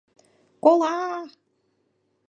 Кола-а-а... 0.63 1.19